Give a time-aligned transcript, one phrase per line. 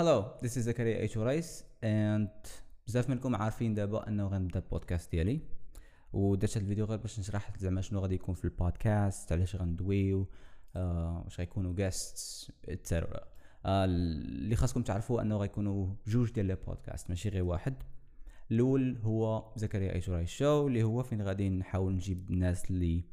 [0.00, 2.30] hello this is زكريا اتش رايس and
[2.86, 5.40] بزاف منكم عارفين دابا أنه غنبدأ البودكاست ديالي.
[6.12, 10.28] ودرت هاد الفيديو غير باش نشرح زعما شنو غادي يكون في البودكاست علاش غندويو
[10.76, 13.20] آه، واش غيكونوا guests et cetera
[13.66, 17.74] اللي خاصكم تعرفوا أنه غيكونوا جوج ديال les podcasts ماشي غير واحد.
[18.50, 23.04] الأول هو زكريا اتش رايس show اللي هو فين غادي نحاول نجيب الناس اللي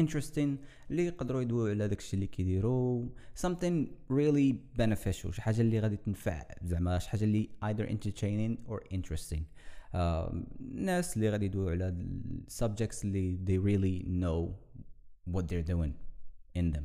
[0.00, 0.58] interesting
[0.90, 3.08] اللي يقدروا يدويو على داكشي اللي كيديروا
[3.46, 8.80] something really beneficial شي حاجة اللي غادي تنفع زعما شي حاجة اللي either entertaining or
[8.94, 9.42] interesting.
[9.94, 11.94] uh, ناس اللي غادي يدويو على
[12.60, 14.50] subjects اللي they really know
[15.34, 15.92] what they're doing
[16.58, 16.84] in them.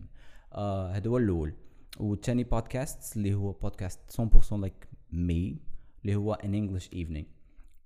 [0.60, 1.54] هذا هو الأول.
[2.00, 4.24] والثاني بودكاست اللي هو بودكاست 100%
[4.66, 5.56] like me
[6.02, 7.26] اللي هو an English evening.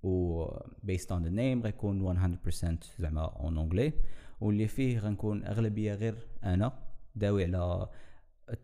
[0.02, 0.46] و
[0.86, 3.92] based on the name غيكون 100% زعما en anglais
[4.40, 6.72] واللي فيه غنكون أغلبية غير أنا
[7.14, 7.88] داوي على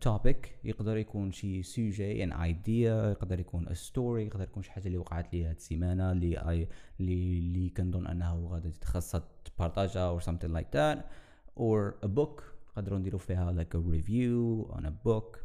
[0.01, 4.97] topic يقدر يكون شي sujet an idea يقدر يكون story يقدر يكون شي حاجة اللي
[4.97, 6.67] وقعت لي هاد السيمانة اللي اي
[6.99, 10.97] اللي اللي كنظن أنها غادي خاصها تبارطاجها or something like that
[11.59, 12.43] or a book
[12.77, 15.37] نقدروا نديروا فيها like a review on a book.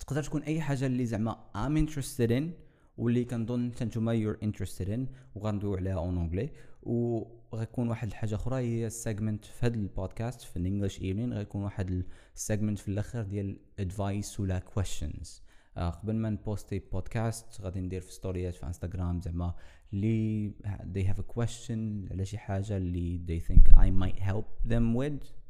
[0.00, 4.90] تقدر تكون أي حاجة اللي زعما I'm interested in واللي كنظن حتى نتوما you're interested
[4.90, 6.50] in وغندويو عليها en anglais
[6.82, 11.62] وغيكون واحد الحاجة أخرى هي ال segment في هذا البودكاست في ال English ايفنين غيكون
[11.62, 15.42] واحد ال segment في الآخر ديال advice ولا questions
[15.76, 19.54] آه قبل ما نبوستي بودكاست غادي ندير في ستوريات في انستغرام زعما
[19.92, 20.52] اللي
[20.94, 25.40] they have a question على شي حاجة اللي they think I might help them with.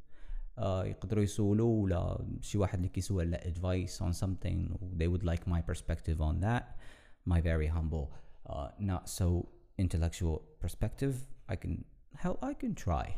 [0.61, 5.47] uh, يقدروا يسولوا ولا شي واحد اللي كيسول على advice on something they would like
[5.53, 6.65] my perspective on that.
[7.26, 8.12] my very humble,
[8.50, 11.16] uh, not so intellectual perspective,
[11.50, 13.16] I can how I can try.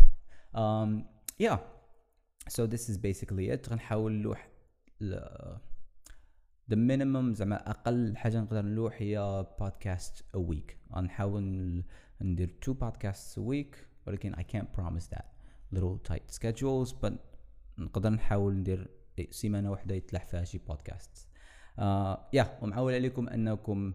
[0.54, 1.06] Um,
[1.38, 1.58] yeah.
[2.50, 3.68] So this is basically it.
[3.70, 4.50] غنحاول نلوح
[6.68, 11.84] the minimum زعما اقل حاجه نقدر نلوح هي podcast a week غنحاول
[12.22, 13.76] ندير two podcasts a week
[14.08, 15.26] ولكن I can't promise that
[15.72, 17.14] little tight schedules but
[17.78, 18.90] نقدر نحاول ندير
[19.30, 21.28] سيمانه واحده يتلح فيها شي بودكاست
[21.78, 23.94] uh, yeah ومعول عليكم انكم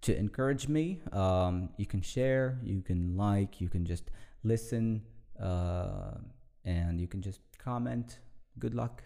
[0.00, 4.10] to encourage me um, you can share you can like you can just
[4.42, 5.02] listen
[5.40, 6.18] uh,
[6.64, 8.18] and you can just comment
[8.58, 9.02] good luck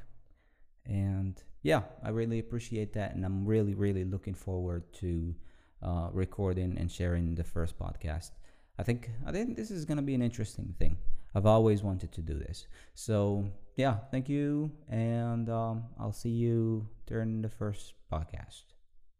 [0.86, 5.34] and yeah i really appreciate that and i'm really really looking forward to
[5.82, 8.30] uh, recording and sharing the first podcast
[8.78, 10.96] i think i think this is going to be an interesting thing
[11.35, 12.67] i've always wanted to do this.
[12.93, 18.63] So yeah thank you and um, i'll see you during the first podcast.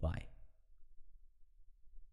[0.02, 0.33] Bye